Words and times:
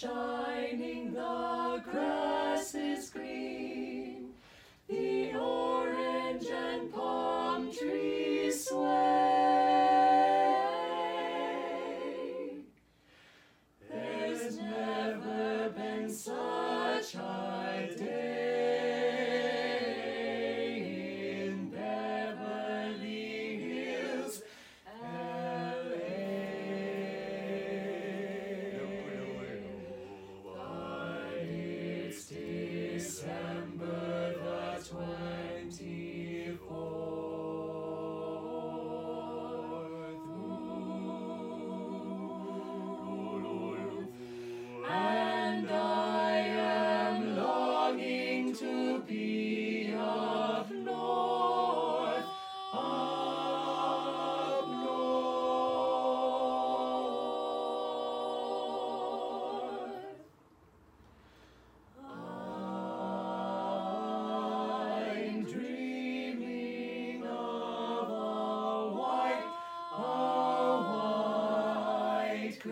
show. 0.00 0.29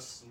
us 0.00 0.29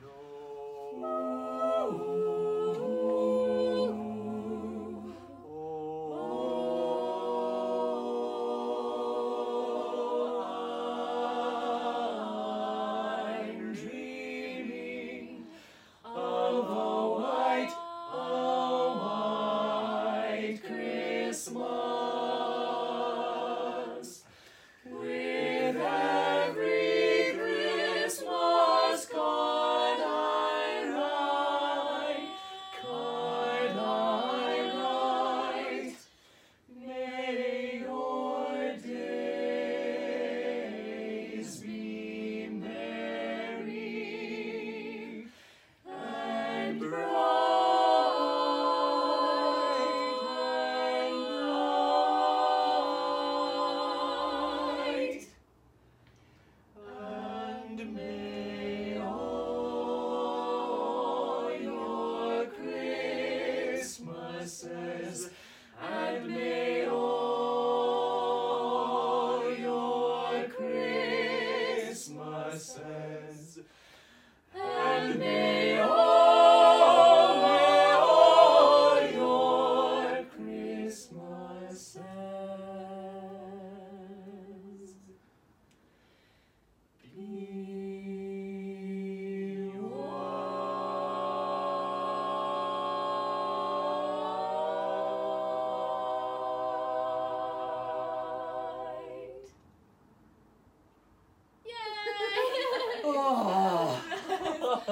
blessed 81.70 82.09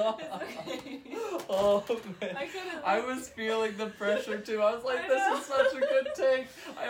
oh 1.50 1.84
man. 2.20 2.36
I, 2.36 2.48
I 2.84 3.00
was 3.00 3.28
feeling 3.28 3.76
the 3.76 3.86
pressure 3.86 4.38
too. 4.38 4.62
I 4.62 4.74
was 4.74 4.84
like, 4.84 5.00
I 5.04 5.08
this 5.08 5.40
is 5.40 5.46
such 5.46 5.74
a 5.74 5.80
good 5.80 6.08
take. 6.14 6.46
I 6.78 6.86